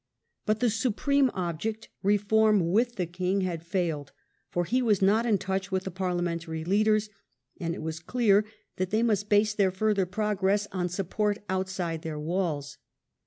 [0.47, 4.11] But the supreme object, reform with the king, had failed;
[4.65, 7.09] he was not in touch with the Parliamentary leaders,
[7.59, 8.43] and it was clear
[8.77, 12.79] that they must base their further progress on support outside their walls.